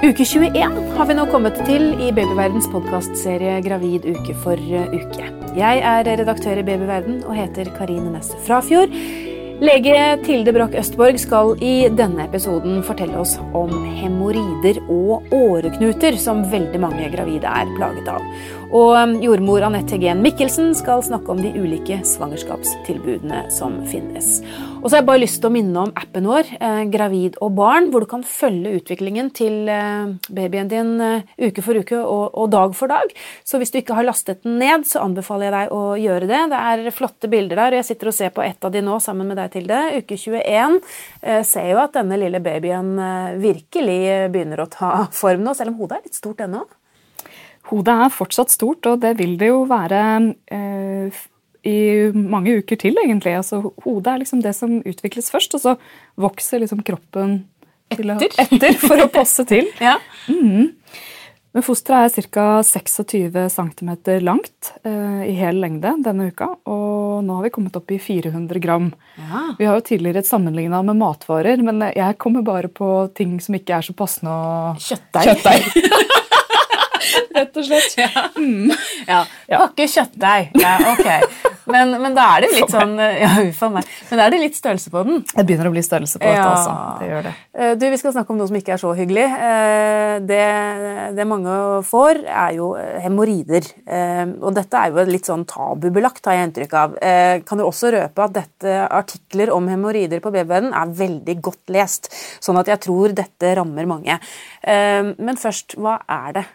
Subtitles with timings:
[0.00, 5.26] Uke 21 har vi nå kommet til i Babyverdens podkastserie Gravid uke for uke.
[5.52, 8.94] Jeg er redaktør i Babyverden og heter Karine Næss Frafjord.
[9.60, 16.46] Lege Tilde Broch Østborg skal i denne episoden fortelle oss om hemoroider og åreknuter, som
[16.48, 18.24] veldig mange gravide er plaget av.
[18.70, 24.38] Og um, jordmor Anette Hegen Mikkelsen skal snakke om de ulike svangerskapstilbudene som finnes.
[24.80, 27.52] Og så har jeg bare lyst til å minne om appen vår, eh, Gravid og
[27.58, 32.46] barn, hvor du kan følge utviklingen til eh, babyen din eh, uke for uke og,
[32.48, 33.12] dag for dag.
[33.44, 36.38] Så hvis du ikke har lastet den ned, så anbefaler jeg deg å gjøre det.
[36.48, 38.96] Det er flotte bilder der, og jeg sitter og ser på ett av de nå
[39.04, 39.80] sammen med deg, Tilde.
[40.00, 40.78] Uke 21
[41.20, 42.94] eh, ser jo at denne lille babyen
[43.42, 44.00] virkelig
[44.32, 46.64] begynner å ta form nå, selv om hodet er litt stort ennå.
[47.68, 50.00] Hodet er fortsatt stort, og det vil det jo være
[51.66, 53.36] i mange uker til, egentlig.
[53.36, 55.76] Altså, hodet er liksom det som utvikles først, og så
[56.20, 57.42] vokser liksom kroppen
[57.90, 59.68] etter, etter for å passe til.
[59.90, 59.98] ja.
[60.30, 60.70] Mm.
[61.50, 62.44] Men fosteret er ca.
[62.62, 63.90] 26 cm
[64.22, 66.46] langt eh, i hel lengde denne uka.
[66.70, 68.92] Og nå har vi kommet opp i 400 gram.
[69.18, 69.42] Ja.
[69.58, 73.80] Vi har jo tidligere sammenligna med matvarer, men jeg kommer bare på ting som ikke
[73.80, 75.26] er så passende å Kjøttdeig.
[75.26, 76.10] Kjøttdeig.
[77.36, 77.96] Rett og slett.
[78.00, 78.26] Ja.
[78.36, 78.70] Mm.
[79.06, 79.24] ja.
[79.50, 80.54] Pakke kjøttdeig.
[80.58, 81.50] Ja, ok.
[81.70, 83.30] Men, men, da er det litt sånn ja,
[83.72, 83.88] meg.
[84.10, 85.22] Men da er det litt størrelse på den.
[85.28, 86.74] Det begynner å bli størrelse på dette, også.
[87.00, 87.34] Det gjør det.
[87.54, 89.26] Eh, du, Vi skal snakke om noe som ikke er så hyggelig.
[89.48, 90.42] Eh, det,
[91.18, 92.70] det mange får, er jo
[93.04, 93.70] hemoroider.
[93.84, 96.96] Eh, og dette er jo litt sånn tabubelagt, har jeg inntrykk av.
[97.46, 102.10] Kan du også røpe at dette artikler om hemoroider på babyen er veldig godt lest,
[102.42, 104.16] sånn at jeg tror dette rammer mange.
[104.64, 106.46] Men først, hva er det?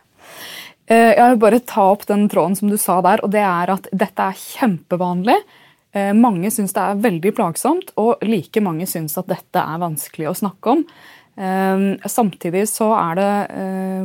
[0.86, 3.74] Eh, jeg vil bare ta opp den tråden som du sa der, og det er
[3.74, 5.40] at dette er kjempevanlig.
[5.96, 10.30] Eh, mange syns det er veldig plagsomt, og like mange syns at dette er vanskelig
[10.30, 10.86] å snakke om.
[11.36, 13.32] Eh, samtidig så er det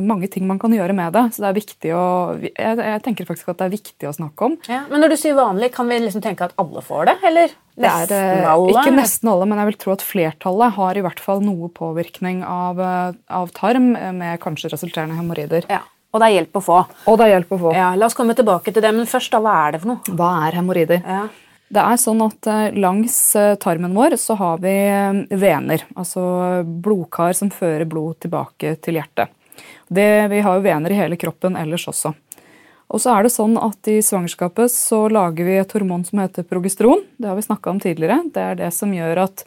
[0.03, 1.21] mange ting man kan gjøre med det.
[1.31, 2.03] så det er viktig å,
[2.41, 4.57] Jeg tenker faktisk at det er viktig å snakke om.
[4.67, 7.17] Ja, men når du sier vanlig, kan vi liksom tenke at alle får det?
[7.29, 8.73] Eller nesten det er, alle?
[8.73, 12.41] Ikke nesten alle, men jeg vil tro at flertallet har i hvert fall noe påvirkning
[12.43, 12.81] av,
[13.29, 15.69] av tarm med kanskje resulterende hemoroider.
[15.69, 15.85] Ja.
[16.11, 16.79] Og det er hjelp å få.
[17.07, 17.71] Og det er hjelp å få.
[17.75, 20.15] Ja, La oss komme tilbake til det, men først, da, hva er det for noe?
[20.19, 21.05] Hva er hemoroider?
[21.05, 21.23] Ja.
[21.71, 26.23] Det er sånn at eh, Langs eh, tarmen vår så har vi eh, vener, altså
[26.67, 29.31] blodkar som fører blod tilbake til hjertet.
[29.87, 32.11] Det, vi har jo vener i hele kroppen ellers også.
[32.91, 36.43] Og så er det sånn at I svangerskapet så lager vi et hormon som heter
[36.47, 37.05] progesteron.
[37.15, 38.19] Det har vi snakka om tidligere.
[38.35, 39.45] Det er det som gjør at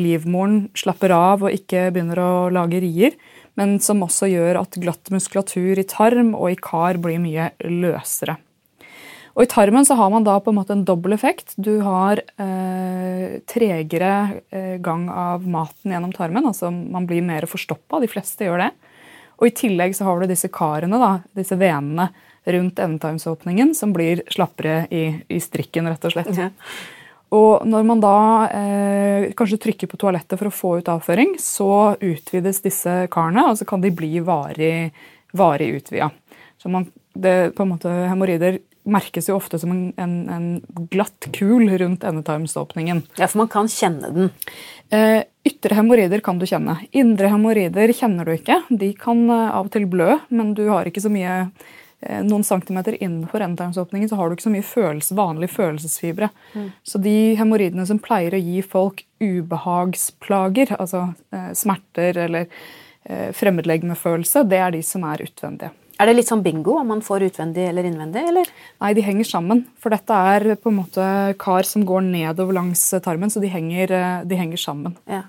[0.00, 3.14] livmoren slapper av og ikke begynner å lage rier
[3.58, 8.38] men som også gjør at glatt muskulatur i tarm og i kar blir mye løsere.
[9.36, 11.54] Og I tarmen så har man da på en måte en dobbel effekt.
[11.56, 16.48] Du har eh, tregere eh, gang av maten gjennom tarmen.
[16.50, 18.02] altså Man blir mer forstoppa.
[18.02, 18.70] De fleste gjør det.
[19.40, 22.10] Og I tillegg så har du disse karene, da, disse venene
[22.50, 26.34] rundt endetarmsåpningen, som blir slappere i, i strikken, rett og slett.
[26.36, 26.50] Ja.
[27.36, 28.16] Og når man da
[28.50, 33.60] eh, kanskje trykker på toalettet for å få ut avføring, så utvides disse karene, og
[33.60, 34.90] så kan de bli varig,
[35.38, 36.10] varig utvida.
[36.60, 38.58] Så man, det, på en måte, Hemoroider
[38.90, 43.04] merkes jo ofte som en, en, en, glatt kul rundt endetarmsåpningen.
[43.20, 44.30] Ja, for man kan kjenne den.
[44.94, 46.78] Eh, ytre hemoroider kan du kjenne.
[46.96, 48.62] Indre hemoroider kjenner du ikke.
[48.70, 51.44] De kan eh, av og til blø, men du har ikke så mye
[52.00, 56.30] noen centimeter innenfor endetarmsåpningen så har du ikke så mye følelse, vanlige følelsesfibre.
[56.54, 56.70] Mm.
[56.82, 62.46] Så de hemoroidene som pleier å gi folk ubehagsplager, altså eh, smerter eller
[63.04, 65.74] eh, fremmedlegemefølelse, det er de som er utvendige.
[66.00, 68.22] Er det litt sånn bingo om man får utvendig eller innvendig?
[68.30, 68.48] eller?
[68.80, 69.66] Nei, de henger sammen.
[69.76, 71.04] For dette er på en måte
[71.42, 74.96] kar som går nedover langs tarmen, så de henger, eh, de henger sammen.
[75.10, 75.26] Ja.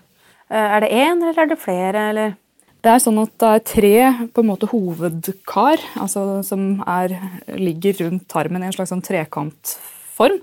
[0.52, 2.10] Er det én, eller er det flere?
[2.12, 2.34] eller?
[2.81, 3.96] Det er sånn at det er tre
[4.34, 7.14] på en måte hovedkar altså, som er,
[7.53, 10.40] ligger rundt tarmen i en slags sånn trekantform.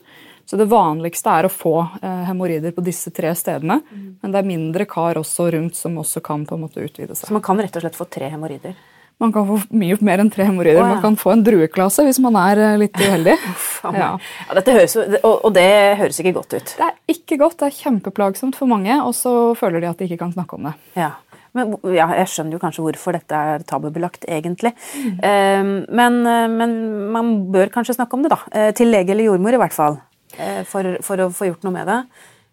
[0.48, 3.82] Så det vanligste er å få eh, hemoroider på disse tre stedene.
[3.84, 4.04] Mm.
[4.22, 7.26] Men det er mindre kar også rundt som også kan på en måte utvide seg.
[7.28, 8.78] Så man kan rett og slett få tre hemoroider?
[9.18, 10.78] Man kan få mye mer enn tre hemoroider.
[10.78, 10.94] Oh, ja.
[10.94, 13.34] Man kan få en drueklase hvis man er eh, litt uheldig.
[13.98, 14.12] ja.
[14.54, 14.94] ja høres,
[15.26, 15.68] og, det
[15.98, 16.74] høres ikke godt ut?
[16.78, 17.58] Det er ikke godt.
[17.60, 20.70] Det er kjempeplagsomt for mange, og så føler de at de ikke kan snakke om
[20.70, 20.76] det.
[20.96, 21.16] Ja.
[21.58, 24.74] Men, ja, jeg skjønner jo kanskje hvorfor dette er tabubelagt, egentlig.
[24.94, 25.84] Mm.
[25.98, 26.74] Men, eh, men,
[27.14, 28.40] man bør kanskje snakke om det, da.
[28.52, 30.00] Eh, til lege eller jordmor, i hvert fall.
[30.36, 32.00] Eh, for, for å få gjort noe med det.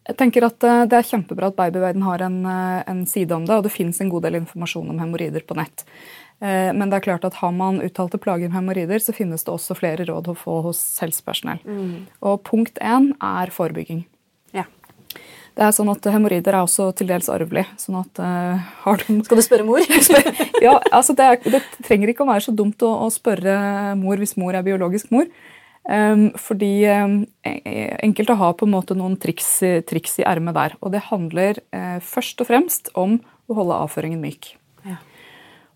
[0.06, 3.64] Jeg tenker at Det er kjempebra at Babyverden har en, en side om det, og
[3.66, 5.82] det fins en god del informasjon om hemoroider på nett.
[6.38, 9.74] Men det er klart at har man uttalte plager med hemoroider, så finnes det også
[9.80, 11.64] flere råd å få hos helsepersonell.
[11.66, 12.06] Mm.
[12.22, 14.04] Og punkt én er forebygging.
[15.56, 17.64] Det er sånn at Hemoroider er også til dels arvelig.
[17.80, 19.22] sånn at uh, har du...
[19.24, 19.84] Skal du spørre mor?
[20.66, 24.20] ja, altså det, er, det, trenger ikke å være så dumt å, å, spørre mor
[24.20, 25.30] hvis mor er biologisk mor.
[25.86, 27.14] Um, fordi um,
[27.46, 29.48] enkelte har på en måte noen triks,
[29.88, 30.76] triks i ermet der.
[30.84, 33.16] Og det handler uh, først og fremst om
[33.48, 34.52] å holde avføringen myk.
[34.84, 34.98] Ja.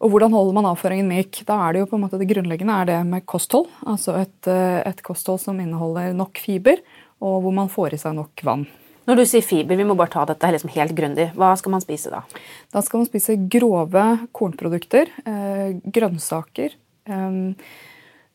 [0.04, 1.40] Og hvordan holder man avføringen myk?
[1.48, 3.72] Da er Det jo på en måte det grunnleggende er det med kosthold.
[3.88, 6.84] Altså et, et kosthold som inneholder nok fiber,
[7.24, 8.68] og hvor man får i seg nok vann.
[9.10, 11.32] Når du sier fiber, vi må bare ta dette liksom helt grundig.
[11.34, 12.22] Hva skal man spise da?
[12.70, 14.04] Da skal man spise grove
[14.38, 16.76] kornprodukter, eh, grønnsaker.
[17.10, 17.40] Eh,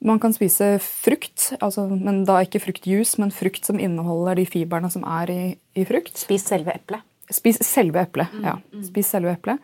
[0.04, 4.90] man kan spise frukt, altså, men da ikke fruktjuice, men frukt som inneholder de fiberne
[4.90, 5.42] som er i,
[5.78, 6.18] i frukt.
[6.18, 7.06] Spis selve eplet.
[7.30, 8.58] Spis selve eplet, mm, ja.
[8.74, 8.82] Mm.
[8.90, 9.62] Spis selve eplet.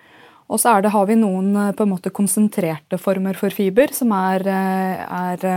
[0.51, 4.15] Og så det, har vi noen eh, på en måte konsentrerte former for fiber, som
[4.15, 5.51] er, er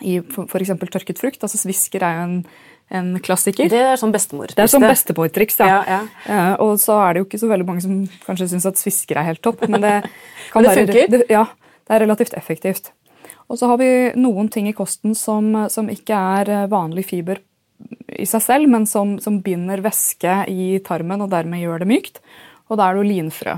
[0.00, 0.72] i f.eks.
[0.88, 1.42] tørket frukt.
[1.42, 2.36] altså Svisker er jo en
[2.88, 3.68] en klassiker.
[3.68, 4.52] Det er sånn bestemor.
[4.54, 5.80] Det er sånn bestemortriks, ja.
[5.84, 6.44] ja, ja.
[6.64, 9.28] og så er det jo ikke så veldig mange som kanskje syns at svisker er
[9.28, 9.96] helt topp, men det
[10.52, 11.12] kan det funker?
[11.12, 11.44] Det, ja,
[11.84, 12.92] det er relativt effektivt.
[13.48, 13.90] Og så har vi
[14.20, 17.40] noen ting i kosten som, som ikke er vanlig fiber
[18.08, 22.22] i seg selv, men som, som binder væske i tarmen og dermed gjør det mykt.
[22.68, 23.56] Og da er det jo linfrø.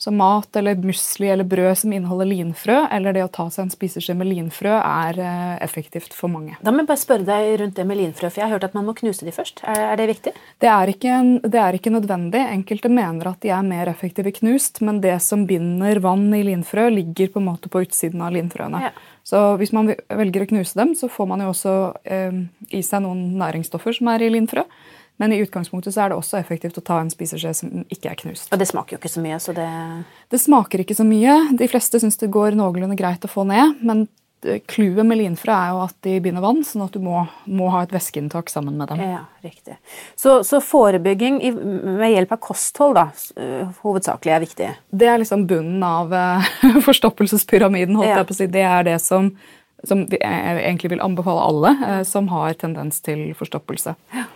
[0.00, 3.72] Så mat eller musli eller brød som inneholder linfrø, eller det å ta seg en
[3.74, 6.54] spiseskje med linfrø, er eh, effektivt for mange.
[6.64, 8.78] Da må jeg bare spørre deg rundt det med linfrø, for jeg har hørt at
[8.78, 9.60] man må knuse de først.
[9.68, 10.32] Er, det viktig?
[10.64, 12.40] Det er, ikke, det er ikke nødvendig.
[12.48, 16.86] Enkelte mener at de er mer effektive knust, men det som binder vann i linfrø,
[16.96, 18.80] ligger på en måte på utsiden av linfrøene.
[18.88, 18.94] Ja.
[19.28, 21.76] Så hvis man velger å knuse dem, så får man jo også
[22.08, 22.40] eh,
[22.72, 24.64] i seg noen næringsstoffer som er i linfrø.
[25.20, 28.16] Men i utgangspunktet så er det også effektivt å ta en spiseskje som ikke er
[28.22, 28.48] knust.
[28.48, 29.68] Og det smaker jo ikke så mye, så det
[30.32, 31.34] Det smaker ikke så mye.
[31.58, 33.76] De fleste syns det går noenlunde greit å få ned.
[33.84, 34.06] Men
[34.70, 37.82] clouet med linfrø er jo at de binder vann, sånn at du må, må ha
[37.84, 39.02] et væskeinntak sammen med dem.
[39.04, 39.76] Ja, riktig.
[40.16, 43.06] Så, så forebygging i, med hjelp av kosthold da,
[43.84, 44.72] hovedsakelig er viktig?
[44.88, 46.50] Det er liksom bunnen av uh,
[46.88, 48.00] forstoppelsespyramiden.
[48.00, 48.20] holdt ja.
[48.22, 48.50] jeg på å si.
[48.56, 49.34] Det er det som,
[49.84, 53.98] som jeg egentlig vil anbefale alle som har tendens til forstoppelse.
[54.16, 54.28] Ja.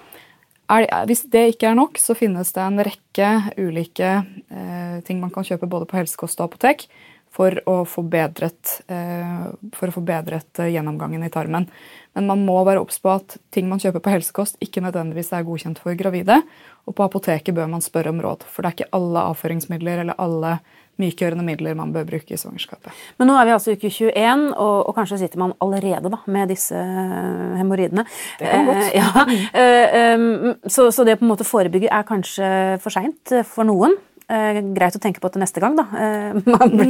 [0.73, 3.31] Er, hvis det ikke er nok, så finnes det en rekke
[3.61, 4.13] ulike
[4.49, 6.87] eh, ting man kan kjøpe både på helsekost og apotek
[7.35, 11.67] for å få bedret, eh, for å få bedret eh, gjennomgangen i tarmen.
[12.15, 15.47] Men man må være obs på at ting man kjøper på helsekost, ikke nødvendigvis er
[15.47, 16.41] godkjent for gravide.
[16.87, 20.21] Og på apoteket bør man spørre om råd, for det er ikke alle avføringsmidler eller
[20.23, 20.59] alle
[21.03, 22.95] mykgjørende midler man bør bruke i svangerskapet.
[23.19, 26.21] Men nå er vi altså i uke 21, og, og kanskje sitter man allerede da,
[26.31, 28.07] med disse eh, hemoroidene.
[28.41, 28.83] Det kan godt.
[28.87, 29.27] Eh, ja.
[29.61, 32.51] eh, um, så, så, det å på en måte forebygge er kanskje
[32.83, 33.97] for seint for noen.
[34.25, 35.85] Eh, greit å tenke på til neste gang, da.
[36.01, 36.39] Eh,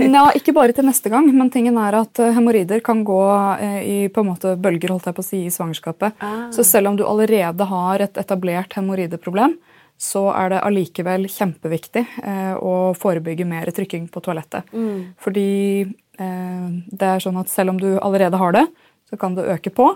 [0.06, 3.22] ja, ikke bare til neste gang, men tingen er at eh, hemoroider kan gå
[3.58, 6.14] eh, i på en måte bølger holdt jeg på å si, i svangerskapet.
[6.22, 6.44] Ah.
[6.54, 9.56] Så selv om du allerede har et etablert hemoroideproblem,
[10.04, 14.68] så er det allikevel kjempeviktig eh, å forebygge mer trykking på toalettet.
[14.74, 15.14] Mm.
[15.20, 18.66] Fordi eh, det er sånn at selv om du allerede har det,
[19.08, 19.94] så kan det øke på.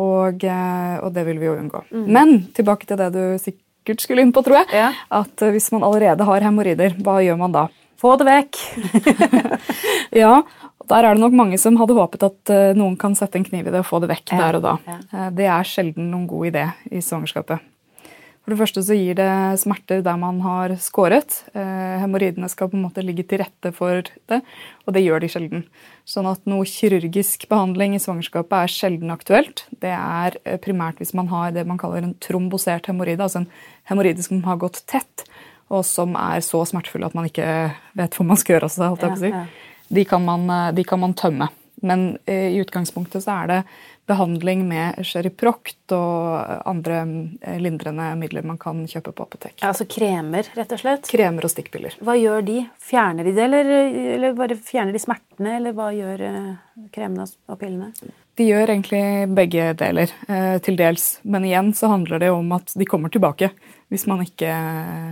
[0.00, 1.84] Og, eh, og det vil vi jo unngå.
[1.92, 2.08] Mm.
[2.16, 4.72] Men tilbake til det du sikkert skulle inn på, tror jeg.
[4.84, 4.90] Ja.
[5.12, 7.68] At eh, hvis man allerede har hemoroider, hva gjør man da?
[8.00, 8.58] Få det vekk!
[10.22, 10.38] ja,
[10.90, 13.68] der er det nok mange som hadde håpet at uh, noen kan sette en kniv
[13.68, 14.72] i det og få det vekk ja, der og da.
[14.88, 14.96] Ja.
[15.12, 17.62] Uh, det er sjelden noen god idé i svangerskapet.
[18.42, 21.44] For det første så gir det smerter der man har skåret.
[21.54, 24.40] Eh, hemoroidene skal på en måte ligge til rette for det,
[24.82, 25.62] og det gjør de sjelden.
[26.08, 29.62] Sånn at noe kirurgisk behandling i svangerskapet er sjelden aktuelt.
[29.70, 33.50] Det er eh, primært hvis man har det man kaller en trombosert hemoroide, altså en
[33.92, 35.22] hemoroide som har gått tett,
[35.70, 37.46] og som er så smertefull at man ikke
[37.98, 39.38] vet hvor man skal gjøre av seg.
[39.86, 41.52] De kan man, eh, de kan man tømme.
[41.82, 43.56] Men i utgangspunktet så er det
[44.06, 47.02] behandling med Cheriproct og andre
[47.40, 49.60] eh, lindrende midler man kan kjøpe på apotek.
[49.66, 51.10] Altså kremer, rett og slett?
[51.10, 51.96] Kremer og stikkpiller.
[52.02, 52.58] Hva gjør de?
[52.82, 53.70] Fjerner de det, eller,
[54.16, 56.50] eller bare fjerner de smertene, eller hva gjør eh,
[56.94, 57.92] kremene og pillene?
[58.40, 59.02] De gjør egentlig
[59.36, 61.18] begge deler, eh, til dels.
[61.22, 63.52] Men igjen så handler det om at de kommer tilbake
[63.92, 64.48] hvis man ikke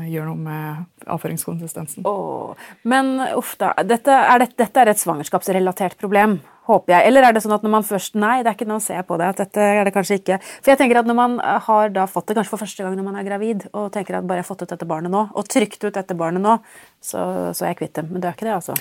[0.08, 2.06] gjør noe med avføringskonsistensen.
[2.08, 2.56] Oh,
[2.88, 3.74] men uff da.
[3.84, 6.38] Dette er, dette er et svangerskapsrelatert problem
[6.70, 7.06] håper jeg.
[7.10, 9.08] Eller er det sånn at når man først Nei, det er ikke nå ser jeg
[9.08, 9.30] på det.
[9.32, 10.40] at dette er det kanskje ikke.
[10.60, 13.06] For jeg tenker at når man har da fått det kanskje for første gang når
[13.06, 15.48] man er gravid, og tenker at bare jeg har fått ut dette barnet nå, og
[15.50, 16.58] trykt ut dette barnet nå,
[17.00, 17.22] så,
[17.54, 18.12] så er jeg kvitt dem.
[18.12, 18.78] Men det er ikke det, altså?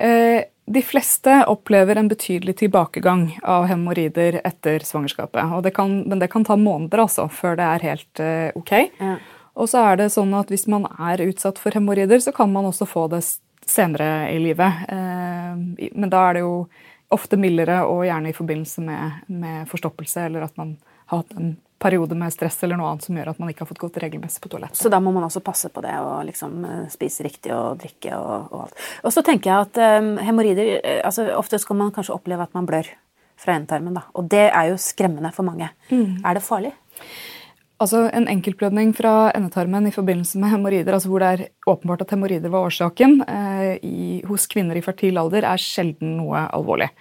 [0.00, 5.52] Eh, de fleste opplever en betydelig tilbakegang av hemoroider etter svangerskapet.
[5.62, 8.72] Det kan, men det kan ta måneder altså, før det er helt eh, ok.
[8.98, 9.16] Ja.
[9.54, 12.66] Og så er det sånn at Hvis man er utsatt for hemoroider, så kan man
[12.66, 13.22] også få det
[13.66, 14.88] senere i livet.
[14.88, 16.56] Eh, men da er det jo
[17.12, 20.76] ofte mildere og gjerne i forbindelse med, med forstoppelse, eller at man
[21.10, 23.68] har hatt en periode med stress eller noe annet som gjør at man ikke har
[23.68, 24.78] fått gått regelmessig på toalettet.
[24.80, 28.16] Så da må man også passe på det og liksom eh, spise riktig og drikke
[28.16, 28.84] og, og alt.
[29.04, 32.56] Og så tenker jeg at um, hemoroider eh, altså Ofte skal man kanskje oppleve at
[32.56, 32.88] man blør
[33.36, 34.06] fra endetarmen, da.
[34.16, 35.68] Og det er jo skremmende for mange.
[35.90, 36.22] Mm.
[36.24, 36.72] Er det farlig?
[37.82, 42.14] Altså En enkeltblødning fra endetarmen i forbindelse med hemoroider, altså hvor det er åpenbart at
[42.14, 46.92] hemoroider var årsaken, eh, i, hos kvinner i fertil alder, er sjelden noe alvorlig.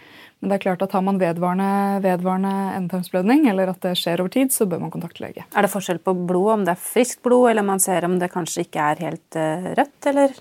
[0.44, 4.34] Men det er klart at har man vedvarende, vedvarende endetarmsblødning, eller at det skjer over
[4.34, 5.46] tid, så bør man kontakte lege.
[5.56, 8.28] Er det forskjell på blod, om det er friskt blod, eller man ser om det
[8.34, 10.36] kanskje ikke er helt uh, rødt, eller?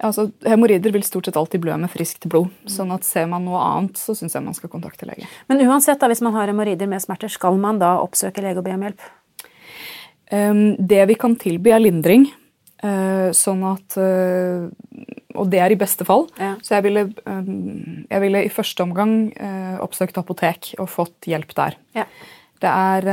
[0.00, 2.48] Altså, Hemoroider vil stort sett alltid blø med friskt blod.
[2.64, 5.28] sånn at ser man noe annet, så syns jeg man skal kontakte lege.
[5.52, 8.70] Men uansett, da, hvis man har hemoroider med smerter, skal man da oppsøke lege og
[8.70, 9.04] be om hjelp?
[10.32, 12.30] Um, det vi kan tilby, er lindring.
[12.82, 14.66] Uh, sånn at uh,
[15.38, 16.26] og det er i beste fall.
[16.40, 16.56] Ja.
[16.64, 21.54] Så jeg ville, um, jeg ville, i første omgang uh, oppsøkt apotek og fått hjelp
[21.56, 21.78] der.
[21.96, 22.08] Ja.
[22.62, 23.08] Det er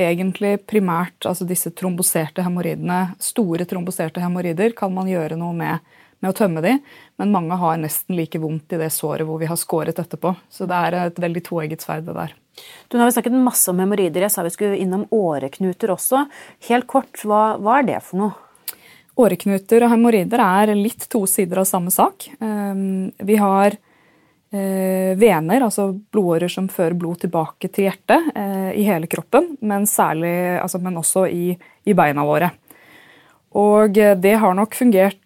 [0.00, 3.16] egentlig primært altså disse tromboserte hemoroidene.
[3.22, 6.76] Store tromboserte hemoroider kan man gjøre noe med, med å tømme de,
[7.20, 10.34] men mange har nesten like vondt i det såret hvor vi har skåret etterpå.
[10.52, 12.36] Så det er et veldig toegget sverd, det der.
[12.88, 14.26] Du, nå har vi snakket masse om hemoroider.
[14.26, 16.26] Jeg sa vi skulle innom åreknuter også.
[16.68, 18.34] Helt kort, hva, hva er det for noe?
[19.20, 22.28] Åreknuter og hemoroider er litt to sider av samme sak.
[22.40, 23.76] Ehm, vi har
[24.52, 29.86] eh, vener, altså blodårer som fører blod tilbake til hjertet eh, i hele kroppen, men,
[29.90, 31.52] særlig, altså, men også i,
[31.84, 32.52] i, beina våre.
[33.58, 35.16] Og eh, det har nok fungert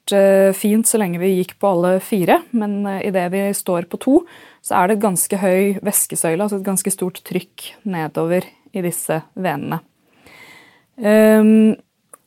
[0.55, 4.19] fint så lenge vi gikk på alle fire, men idet vi står på to,
[4.61, 8.45] så er det et ganske høy væskesøyle, altså et ganske stort trykk nedover
[8.77, 9.81] i disse venene.
[11.01, 11.73] Um,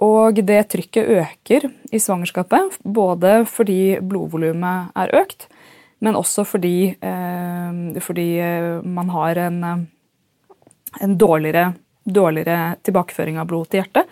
[0.04, 5.48] og det trykket øker i svangerskapet, både fordi blodvolumet er økt,
[6.06, 9.78] men også fordi, eh, fordi eh, man har en, eh,
[11.02, 11.74] en dårligere,
[12.06, 14.06] dårligere, tilbakeføring av blod til hjertet.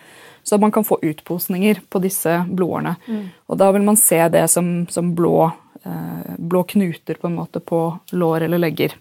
[0.46, 2.94] Så man kan få utposninger på disse blodårene.
[3.06, 3.24] Mm.
[3.50, 5.50] Og da vil man se det som, som blå,
[5.82, 7.80] eh, blå, knuter på en måte på
[8.14, 8.94] lår eller legger.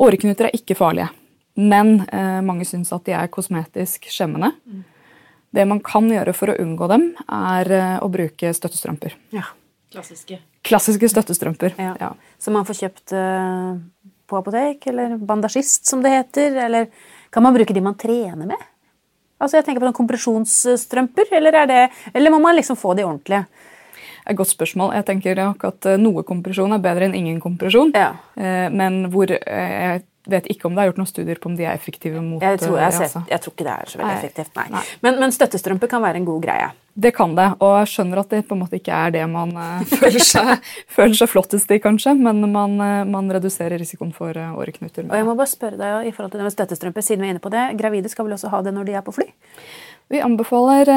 [0.00, 1.08] Åreknuter er ikke farlige,
[1.56, 4.52] men eh, mange syns at de er kosmetisk skjemmende.
[4.68, 4.84] Mm.
[5.50, 9.16] Det man kan gjøre for å unngå dem, er eh, å bruke støttestrømper.
[9.32, 9.48] Ja,
[9.90, 10.38] Klassiske.
[10.62, 11.74] Klassiske støttestrømper.
[11.78, 11.94] Ja.
[12.00, 12.10] ja.
[12.38, 13.78] Som man får kjøpt uh,
[14.30, 16.58] på apotek, eller bandasjist, som det heter.
[16.66, 16.86] Eller
[17.34, 18.68] kan man bruke de man trener med?
[19.40, 21.80] Altså, jeg tenker på kompresjonsstrømper, eller, det,
[22.14, 23.46] eller må man liksom få de ordentlige?
[24.28, 24.92] Et godt spørsmål.
[24.98, 27.94] Jeg tenker at eh, Noe kompresjon er bedre enn ingen kompresjon.
[27.96, 28.12] Ja.
[28.36, 31.72] Men hvor jeg vet ikke om det er gjort noen studier på om de er
[31.72, 34.66] effektive mot Jeg tror, jeg, ser, jeg tror ikke det er så veldig effektivt, nei.
[34.74, 34.82] nei.
[35.06, 36.70] Men, men støttestrømpe kan være en god greie?
[37.00, 39.54] Det kan det, og jeg skjønner at det på en måte ikke er det man
[39.56, 40.50] uh, føler, seg,
[40.90, 45.06] føler, seg, flottest i, kanskje, men man, uh, man reduserer risikoen for åreknuter.
[45.08, 47.36] Og jeg må bare spørre deg i forhold til det med støttestrømpe, siden vi er
[47.36, 49.30] inne på det, Gravide skal vel også ha det når de er på fly?
[50.10, 50.88] Vi anbefaler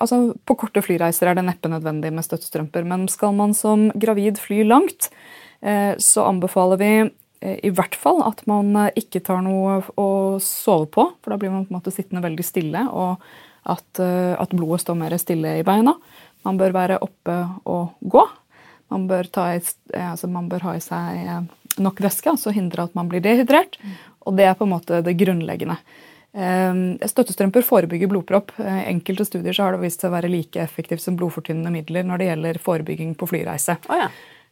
[0.00, 4.40] altså På korte flyreiser er det neppe nødvendig med støttestrømper, men skal man som gravid
[4.40, 5.10] fly langt,
[6.00, 10.08] så anbefaler vi Eh, i hvert fall at man eh, ikke tar noe å
[10.44, 13.22] sove på, for da blir man på en måte sittende veldig stille, og
[13.64, 15.96] at, eh, at blodet står mer stille i beina.
[16.44, 18.26] Man bør være oppe og gå.
[18.92, 19.60] Man bør, i,
[20.02, 23.78] altså man bør ha i seg nok væske, altså hindre at man blir dehydrert.
[24.26, 25.76] Og det er på en måte det grunnleggende.
[26.32, 28.50] Støttestrømper forebygger blodpropp.
[28.58, 32.20] I Enkelte studier har det vist seg å være like effektivt som blodfortynnende midler når
[32.20, 33.78] det gjelder forebygging på flyreise.
[33.86, 34.10] Oh, ja.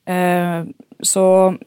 [0.09, 0.65] Eh,
[1.05, 1.25] så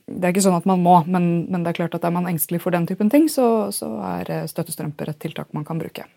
[0.08, 2.28] det er ikke sånn at man må, men, men, det er klart at er man
[2.28, 6.08] engstelig for den typen ting, så, så er eh, støttestrømper et tiltak man kan bruke.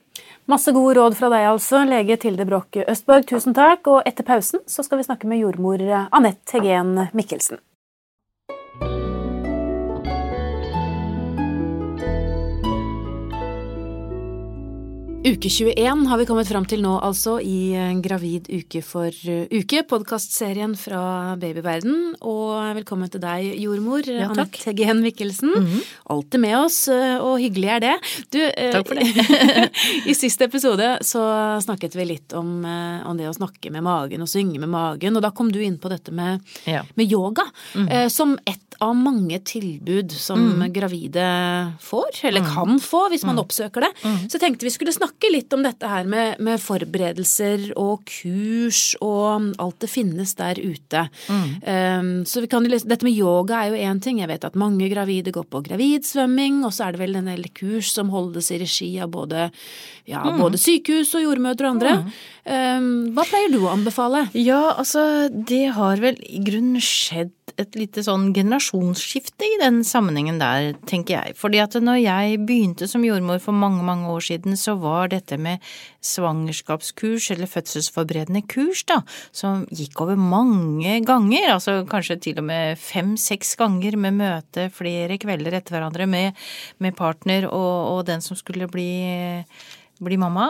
[0.50, 3.24] Masse gode råd fra deg, altså, lege Tilde Broch Østborg.
[3.28, 3.88] Tusen takk.
[3.90, 5.80] Og etter pausen så skal vi snakke med jordmor
[6.12, 7.62] Anette Hegen Mikkelsen.
[15.24, 17.72] Uke 21 har vi kommet fram til nå, altså, i
[18.04, 22.18] Gravid uke for uke, podkastserien fra babyverden.
[22.28, 25.48] Og velkommen til deg, jordmor ja, Anette Gen Mikkelsen.
[25.48, 25.86] Mm -hmm.
[26.12, 27.94] Alltid med oss, og hyggelig er det.
[28.30, 29.70] Du, eh, takk for det.
[30.06, 31.22] I siste episode så
[31.60, 35.16] snakket vi litt om, eh, om, det å snakke med magen og synge med magen,
[35.16, 36.84] og da kom du inn på dette med, ja.
[36.96, 38.08] med yoga mm -hmm.
[38.08, 40.72] som et av mange tilbud som mm.
[40.72, 41.24] gravide
[41.80, 42.54] får, eller mm.
[42.54, 43.42] kan få hvis man mm.
[43.44, 43.92] oppsøker det.
[44.02, 44.28] Mm.
[44.28, 49.54] Så tenkte vi skulle snakke litt om dette her med, med, forberedelser og kurs og
[49.60, 51.04] alt det finnes der ute.
[51.28, 54.20] Um, så vi kan, dette med yoga er jo én ting.
[54.22, 57.46] Jeg vet at mange gravide går på gravidsvømming, og så er det vel en del
[57.56, 59.48] kurs som holdes i regi av både,
[60.10, 61.96] ja, både sykehus og jordmødre og andre.
[62.44, 64.26] Um, hva pleier du å anbefale?
[64.36, 70.40] Ja, altså det har vel i grunnen skjedd et lite sånn generasjonsskifte i den sammenhengen
[70.40, 71.36] der, tenker jeg.
[71.38, 75.38] Fordi at når jeg begynte som jordmor for mange, mange år siden, så var dette
[75.40, 75.62] med
[76.04, 79.00] svangerskapskurs eller fødselsforberedende kurs, da,
[79.34, 85.18] som gikk over mange ganger, altså kanskje til og med fem-seks ganger med møte flere
[85.22, 86.44] kvelder etter hverandre med,
[86.82, 88.90] med partner og, og den som skulle bli
[90.02, 90.48] bli mamma.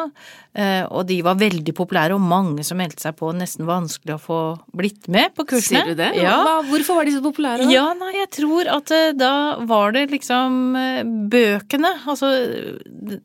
[0.55, 3.33] Eh, og de var veldig populære, og mange som meldte seg på.
[3.35, 4.41] Nesten vanskelig å få
[4.77, 5.83] blitt med på kursene.
[5.83, 6.13] Sier du det?
[6.23, 6.37] Ja.
[6.47, 7.67] Hva, hvorfor var de så populære?
[7.67, 7.73] Da?
[7.75, 9.33] Ja, nei, jeg tror at eh, da
[9.67, 11.01] var det liksom eh,
[11.35, 12.31] bøkene, altså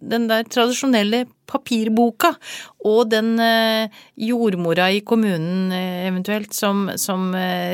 [0.01, 2.33] den der tradisjonelle papirboka,
[2.85, 3.31] og den
[4.21, 7.31] jordmora i kommunen eventuelt som, som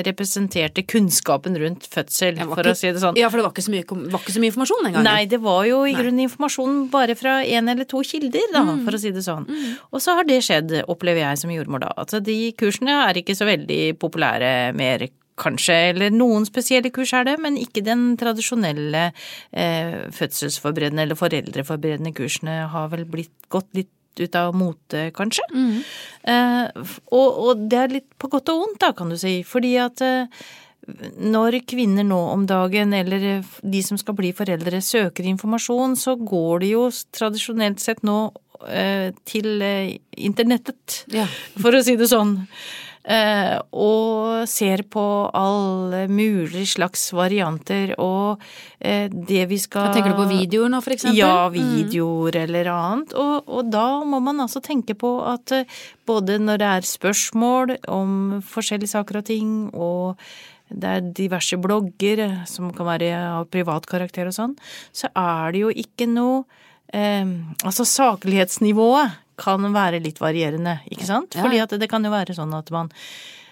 [0.08, 3.20] representerte kunnskapen rundt fødsel, for ikke, å si det sånn.
[3.20, 5.10] Ja, for det var ikke så mye, var ikke så mye informasjon den gangen.
[5.10, 8.86] Nei, det var jo i grunnen informasjon bare fra én eller to kilder, da, Mm.
[8.88, 9.45] for å si det sånn.
[9.92, 11.92] Og så har det skjedd, opplever jeg som jordmor da.
[12.02, 17.26] Altså de kursene er ikke så veldig populære mer, kanskje, eller noen spesielle kurs er
[17.28, 19.10] det, men ikke den tradisjonelle
[19.52, 25.44] eh, fødselsforberedende eller foreldreforberedende kursene har vel blitt gått litt ut av mote, kanskje.
[26.32, 29.74] Eh, og, og det er litt på godt og vondt, da, kan du si, fordi
[29.84, 30.46] at eh,
[31.18, 36.60] når kvinner nå om dagen, eller de som skal bli foreldre, søker informasjon, så går
[36.66, 38.20] de jo tradisjonelt sett nå
[38.70, 41.26] eh, til eh, internettet, Ja.
[41.62, 42.38] for å si det sånn.
[43.06, 48.42] Eh, og ser på alle mulige slags varianter, og
[48.82, 51.20] eh, det vi skal Tenker du på videoer nå, for eksempel?
[51.20, 53.14] ja, videoer eller annet.
[53.14, 55.54] Og, og da må man altså tenke på at
[56.10, 60.18] både når det er spørsmål om forskjellige saker og ting, og
[60.70, 64.56] det er diverse blogger eh, som kan være av privat karakter og sånn,
[64.96, 66.44] så er det jo ikke noe
[66.94, 67.26] eh,
[67.66, 71.36] Altså saklighetsnivået kan være litt varierende, ikke sant?
[71.36, 72.92] Fordi at det kan jo være sånn at man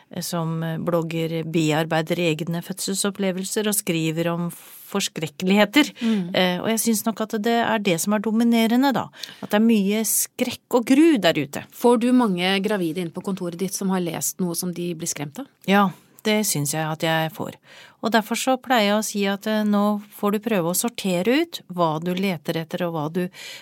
[0.10, 0.56] eh, som
[0.86, 4.48] blogger bearbeider egne fødselsopplevelser og skriver om
[4.94, 5.92] forskrekkeligheter.
[6.38, 9.08] Eh, og jeg syns nok at det er det som er dominerende, da.
[9.42, 11.66] At det er mye skrekk og gru der ute.
[11.74, 15.10] Får du mange gravide inn på kontoret ditt som har lest noe som de blir
[15.10, 15.50] skremt av?
[15.70, 15.90] Ja,
[16.28, 17.58] det syns jeg at jeg får.
[18.04, 21.38] Og derfor så pleier jeg å si at eh, nå får du prøve å sortere
[21.44, 23.22] ut hva du leter etter og hva du,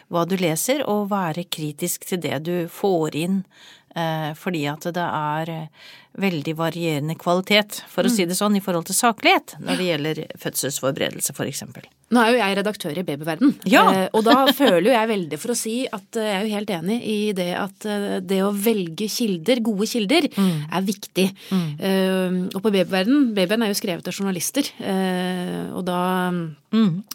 [0.10, 3.44] hva du leser, og være kritisk til det du får inn.
[3.96, 5.90] Eh, fordi at det er eh,
[6.22, 10.22] veldig varierende kvalitet, for å si det sånn, i forhold til saklighet når det gjelder
[10.44, 11.86] fødselsforberedelse, for eksempel.
[12.12, 13.86] Nå er jo jeg redaktør i Babyverden, Ja.
[13.96, 16.74] eh, og da føler jo jeg veldig for å si at jeg er jo helt
[16.76, 17.88] enig i det at
[18.28, 21.28] det å velge kilder, gode kilder, er viktig.
[21.52, 22.50] Mm.
[22.56, 24.68] og på Babyverden, Babyen er jo skrevet av journalister,
[25.72, 26.02] og da,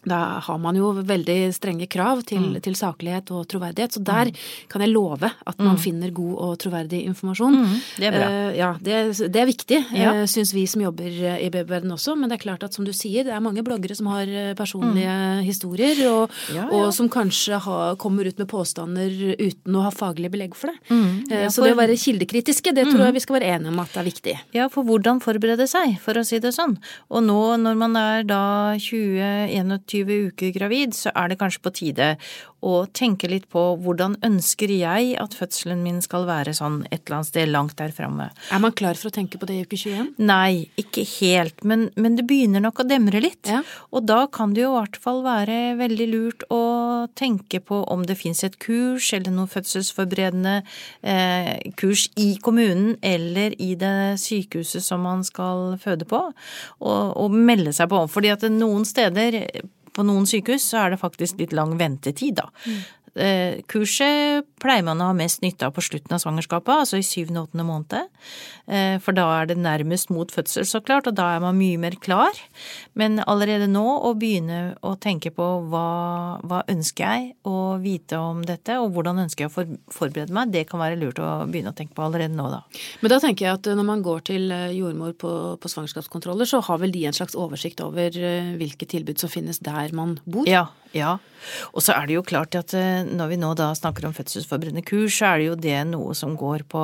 [0.08, 4.32] da har man jo veldig strenge krav til, til saklighet og troverdighet, så der
[4.72, 7.56] kan jeg love at man finner god og troverdig informasjon.
[7.98, 8.26] det er bra.
[8.28, 10.12] Uh, ja, det, det er viktig, Ja.
[10.14, 12.16] Uh, syns vi som jobber eh, i babyverden også.
[12.18, 14.26] Men det er klart at som du sier, det er mange bloggere som har
[14.56, 16.54] personlige personlige historier, og, Mm.
[16.56, 16.68] Ja, ja.
[16.72, 20.78] og som kanskje har, kommer ut med påstander uten å ha faglig belegg for det.
[20.90, 21.30] Mm.
[21.30, 23.68] Eh, uh, Så for- det å være kildekritiske, det tror jeg vi skal være enige
[23.68, 24.36] om at det er viktig.
[24.54, 26.76] Ja, for hvordan forberede seg, for å si det sånn.
[27.10, 32.16] Og nå når man er da 20-21 uker gravid, så er det kanskje på tide
[32.64, 37.18] å tenke litt på hvordan ønsker jeg at fødselen min skal være sånn et eller
[37.18, 38.30] annet sted langt der framme.
[38.52, 40.14] Er man klar for å tenke på det i uke 21?
[40.24, 43.44] Nei, ikke helt, men, men det begynner nok å demre litt.
[43.50, 43.62] Ja.
[43.92, 46.62] Og da kan det jo i hvert fall være veldig lurt å
[47.18, 50.56] tenke på om det fins et kurs eller noe fødselsforberedende
[51.06, 56.22] eh, kurs i kommunen eller i det sykehuset som man skal føde på,
[56.80, 58.02] og, og melde seg på.
[58.10, 59.42] Fordi at noen steder
[59.96, 62.50] på noen sykehus så er det faktisk litt lang ventetid, da.
[63.16, 67.06] Eh, Kurset pleier man å ha mest nytte av på slutten av svangerskapet, altså i
[67.06, 68.08] syvende og åttende måned.
[68.66, 71.78] Eh, For da er det nærmest mot fødsel, så klart, og da er man mye
[71.80, 72.36] mer klar.
[72.94, 78.42] Men allerede nå å begynne å tenke på hva, hva ønsker jeg å vite om
[78.46, 81.72] dette, og hvordan ønsker jeg å for, forberede meg, det kan være lurt å begynne
[81.72, 82.62] å tenke på allerede nå, da.
[83.00, 86.60] Men da tenker jeg at når man går til eh, jordmor på, på svangerskapskontroller, så
[86.66, 90.48] har vel de en slags oversikt over eh, hvilke tilbud som finnes der man bor?
[90.50, 91.16] Ja, ja.
[91.76, 94.84] Og så er det jo klart at eh, når vi nå da snakker om fødselsforberedende
[94.86, 96.82] kurs, så er det jo det noe som går på,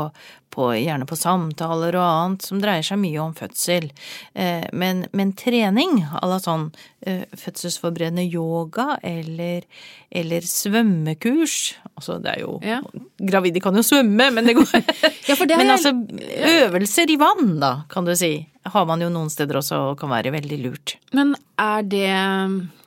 [0.53, 3.91] på gjerne på samtaler og annet, som dreier seg mye om fødsel.
[4.35, 6.69] Eh, Men, men trening, à la sånn
[7.07, 9.65] eh, fødselsforberedende yoga eller,
[10.11, 12.81] eller svømmekurs Altså det er jo Ja.
[13.23, 14.71] Gravide kan jo svømme, men det går
[15.29, 18.35] Ja, det Men altså øvelser i vann, da, kan du si.
[18.65, 20.97] Har man jo noen steder også og kan være veldig lurt.
[21.17, 22.11] Men er det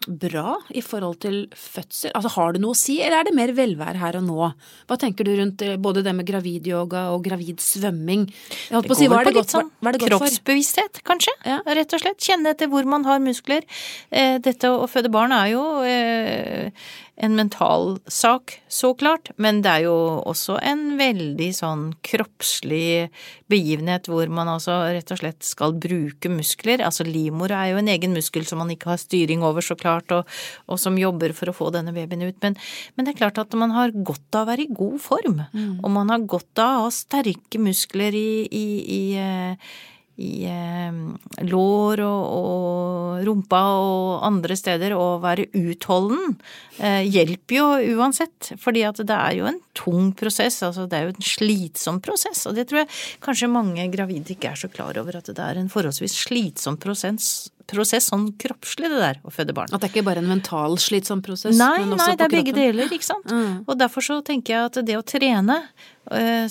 [0.06, 2.12] bra i forhold til fødsel?
[2.16, 4.50] Altså Har det noe å si, eller er det mer velvære her og nå?
[4.88, 8.28] Hva tenker du rundt eh, både det med gravidyoga og gravid svømming?
[8.30, 10.26] Jeg holdt på å si, hva er det godt, sånn hva er det godt for?
[10.28, 11.34] kroppsbevissthet, kanskje.
[11.48, 11.60] Ja.
[11.80, 12.22] Rett og slett.
[12.24, 13.66] Kjenne etter hvor man har muskler.
[14.12, 16.86] Eh, Dette å føde barn er jo eh,
[17.16, 19.96] en mental sak, så klart, men det er jo
[20.28, 23.08] også en veldig sånn kroppslig
[23.52, 26.84] begivenhet hvor man altså rett og slett skal bruke muskler.
[26.84, 30.12] Altså livmora er jo en egen muskel som man ikke har styring over, så klart,
[30.12, 30.28] og,
[30.68, 32.40] og som jobber for å få denne babyen ut.
[32.44, 32.60] Men,
[32.96, 35.90] men det er klart at man har godt av å være i god form, og
[35.96, 39.76] man har godt av å ha sterke muskler i, i, i eh,
[40.16, 41.00] i eh,
[41.44, 46.38] lår og, og rumpa og andre steder å være utholden
[46.80, 51.10] eh, hjelper jo uansett, fordi at det er jo en tung prosess, altså det er
[51.10, 52.94] jo en slitsom prosess, og det tror jeg
[53.26, 57.50] kanskje mange gravide ikke er så klar over, at det er en forholdsvis slitsom prosess,
[57.68, 59.74] prosess sånn kroppslig det der, å føde barn.
[59.76, 62.36] At det ikke bare er en mental slitsom prosess, Nei, men også nei, det er
[62.38, 63.28] begge deler, ikke sant.
[63.28, 63.66] Mm.
[63.66, 65.60] Og derfor så tenker jeg at det å trene,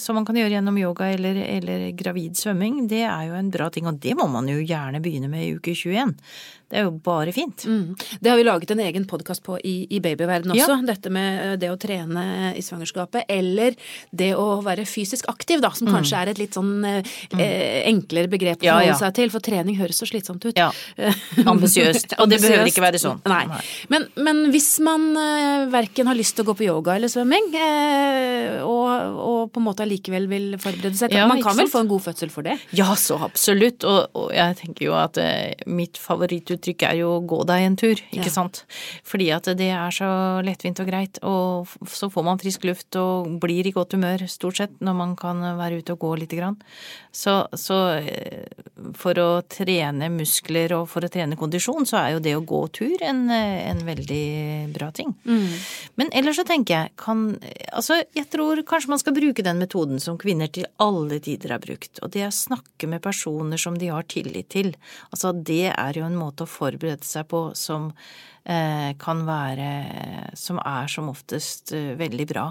[0.01, 3.69] som man kan gjøre gjennom yoga eller, eller gravid svømming, det er jo en bra
[3.71, 6.15] ting, og det må man jo gjerne begynne med i uke 21.
[6.75, 7.63] Det er jo bare fint.
[7.71, 7.95] Mm.
[8.19, 10.75] Det har vi laget en egen podkast på i, i babyverden også.
[10.75, 10.79] Ja.
[10.89, 12.25] Dette med eh, det å trene
[12.59, 13.77] i svangerskapet, eller
[14.11, 18.31] det å være fysisk aktiv, da, som kanskje er et litt sånn eh, eh, enklere
[18.33, 18.67] begrep å Mm.
[18.67, 18.99] Ja, forholde ja.
[18.99, 20.59] seg til, for trening høres så slitsomt ut.
[20.59, 20.71] Ja.
[21.53, 22.17] Ambisiøst.
[22.23, 23.21] Og det behøver ikke være sånn.
[23.29, 23.43] Nei.
[23.51, 23.61] Nei.
[23.93, 27.53] Men, men hvis man eh, verken har lyst til å gå på yoga eller svømming,
[27.55, 31.93] eh, og, og på en måte allikevel vil forberede seg Man kan vel få en
[31.93, 32.57] god fødsel for det?
[32.75, 33.87] Ja, så absolutt.
[33.87, 37.95] Og, og jeg tenker jo at eh, mitt favorittuttrykk er jo gå deg en tur,
[38.13, 38.31] ikke Ja.
[38.33, 38.65] sant.
[39.05, 43.41] Fordi at det er så lettvint og greit, og så får man frisk luft og
[43.41, 46.57] blir i godt humør stort sett når man kan være ute og gå lite grann.
[47.13, 48.47] Så, så eh,
[48.95, 52.69] for å trene muskler og for å trene kondisjon, så er jo det å gå
[52.73, 55.15] tur en, en veldig bra ting.
[55.25, 57.39] Men ellers så tenker jeg, kan
[57.75, 61.59] Altså, jeg tror kanskje man skal bruke den metoden som kvinner til alle tider har
[61.63, 64.75] brukt, og det er snakke med personer som de har tillit til.
[65.11, 67.91] Altså, det er jo en måte å forberede seg på som
[68.45, 69.71] eh, kan være
[70.39, 72.49] Som er som oftest eh, veldig bra.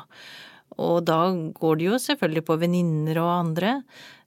[0.83, 1.19] Og da
[1.53, 3.75] går det jo selvfølgelig på venninner og andre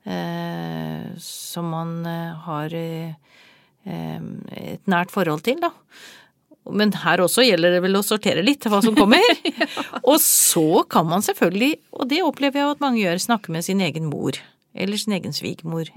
[0.07, 1.99] eh, som man
[2.47, 2.75] har
[3.87, 5.71] et nært forhold til, da.
[6.75, 9.23] Men her også gjelder det vel å sortere litt hva som kommer.
[10.11, 13.83] Og så kan man selvfølgelig, og det opplever jeg at mange gjør, snakke med sin
[13.85, 14.39] egen mor.
[14.77, 15.93] Eller sin egen svigermor.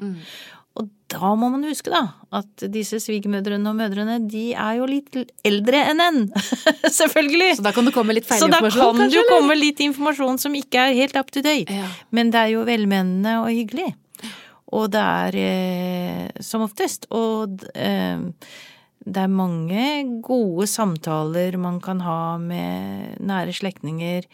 [0.77, 2.03] Og da må man huske, da,
[2.37, 6.19] at disse svigermødrene og mødrene, de er jo litt eldre enn en.
[6.99, 7.55] selvfølgelig.
[7.57, 10.55] Så da kan det komme litt Så da kan det jo komme litt informasjon som
[10.55, 11.73] ikke er helt up to date.
[11.73, 11.89] Ja.
[12.15, 13.91] Men det er jo velmenende og hyggelig.
[14.77, 17.09] Og det er eh, som oftest.
[17.15, 18.21] Og eh,
[19.09, 19.89] det er mange
[20.25, 24.29] gode samtaler man kan ha med nære slektninger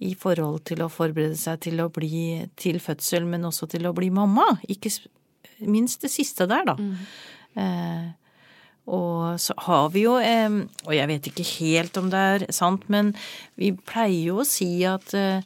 [0.00, 3.94] i forhold til å forberede seg til å bli til fødsel, men også til å
[3.96, 4.46] bli mamma.
[4.72, 4.90] Ikke
[5.66, 6.76] minst det siste der, da.
[7.60, 8.08] Eh,
[8.90, 10.50] og så har vi jo, eh,
[10.86, 13.12] og jeg vet ikke helt om det er sant, men
[13.60, 15.44] vi pleier jo å si at eh,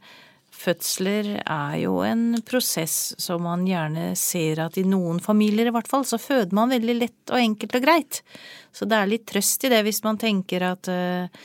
[0.54, 5.90] fødsler er jo en prosess som man gjerne ser at i noen familier i hvert
[5.90, 8.22] fall, så føder man veldig lett og enkelt og greit.
[8.74, 11.44] Så det er litt trøst i det hvis man tenker at eh,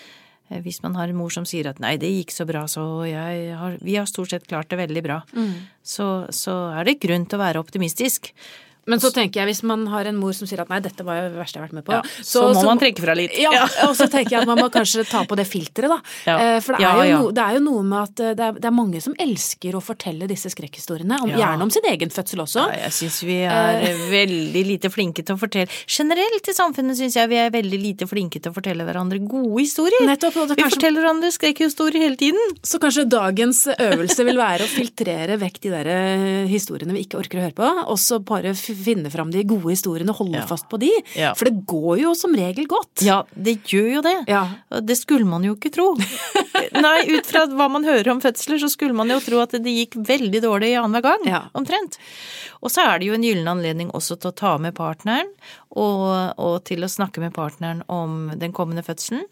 [0.50, 3.54] hvis man har en mor som sier at nei, det gikk så bra, så jeg
[3.58, 5.20] har, vi har stort sett klart det veldig bra,
[5.84, 8.32] så, så er det grunn til å være optimistisk.
[8.88, 11.20] Men så tenker jeg, hvis man har en mor som sier at nei, dette var
[11.20, 13.36] jo det verste jeg har vært med på, Ja, så må man trekke fra litt.
[13.38, 16.00] Ja, og så tenker jeg at man må kanskje ta på det filteret, da.
[16.26, 16.38] Ja.
[16.56, 17.12] Eh, For det er.
[17.20, 19.76] No, det er jo noe med at eh, det er, det er mange som elsker
[19.78, 22.66] å fortelle disse skrekkhistoriene, om, gjerne om sin egen fødsel også.
[22.72, 27.16] Ja, jeg syns vi er veldig lite flinke til å fortelle Generelt i samfunnet syns
[27.18, 30.02] jeg vi er veldig lite flinke til å fortelle hverandre gode historier.
[30.08, 32.58] Nettopp, det Vi forteller hverandre skrekkhistorier hele tiden.
[32.64, 37.20] så kanskje dagens øvelse vil være å filtrere vekk de der eh, historiene vi ikke
[37.22, 40.46] orker å høre på, og så bare finne fram de gode historiene og holde Ja.
[40.50, 40.90] fast på de.
[41.16, 41.34] Ja.
[41.38, 43.02] For det går jo som regel godt.
[43.06, 44.16] Ja, det gjør jo det.
[44.30, 44.44] Ja.
[44.82, 45.96] Det skulle man jo ikke tro.
[46.86, 49.74] Nei, ut fra hva man hører om fødsler, så skulle man jo tro at det
[49.74, 51.50] gikk veldig dårlig annenhver gang.
[51.58, 51.98] Omtrent.
[52.62, 55.30] Og så er det jo en gyllen anledning også til å ta med partneren,
[55.80, 59.24] og, og til å snakke med partneren om den kommende fødselen.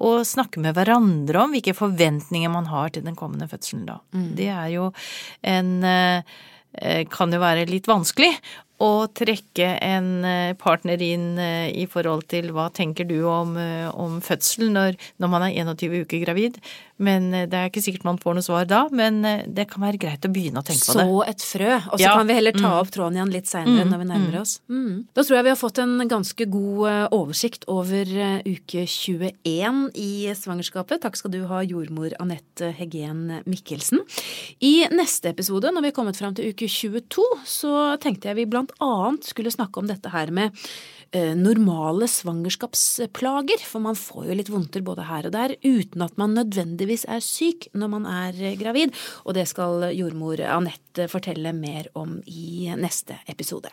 [0.00, 3.98] Og snakke med hverandre om hvilke forventninger man har til den kommende fødselen da.
[4.38, 4.88] Det er jo
[5.42, 8.30] en eh, kan jo være litt vanskelig
[8.80, 13.88] å trekke en eh, partner inn eh, i forhold til hva tenker du om, eh,
[13.92, 16.56] om fødsel når, når man er 21 uker gravid.
[17.00, 20.26] Men det er ikke sikkert man får noe svar da, men det kan være greit
[20.28, 21.06] å begynne å tenke på det.
[21.08, 22.14] Så et frø, og så Ja.
[22.18, 22.80] kan vi heller ta Mm.
[22.80, 24.40] opp tråden igjen litt seinere Mm, når vi nærmer mm.
[24.40, 24.60] oss.
[24.68, 25.06] Mm.
[25.14, 29.90] Da tror jeg vi har fått en ganske god eh, oversikt over eh, uke 21
[29.94, 31.00] i svangerskapet.
[31.00, 34.00] Takk skal du ha, jordmor Anette Heggen Mikkelsen.
[34.60, 38.44] I neste episode, når vi er kommet fram til uke 22, så tenkte jeg vi
[38.46, 40.99] blant annet skulle snakke om dette her med eh,
[41.34, 46.36] normale svangerskapsplager, for man får jo litt vondter både her og der uten at man
[46.38, 48.94] nødvendigvis er syk når man er eh, gravid,
[49.24, 53.72] og det skal jordmor Anette fortelle mer om i neste episode.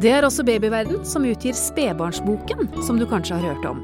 [0.00, 3.82] Det er også Babyverden som utgir Spedbarnsboken, som du kanskje har hørt om.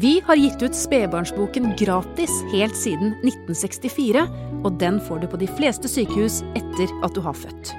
[0.00, 4.24] Vi har gitt ut Spedbarnsboken gratis helt siden 1964,
[4.64, 7.74] og den får du på de fleste sykehus etter at du har født.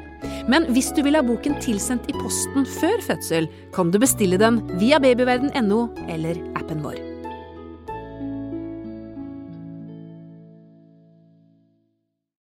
[0.49, 4.61] Men hvis du vil ha boken tilsendt i posten før fødsel, kan du bestille den
[4.77, 7.08] via babyverden.no eller appen vår.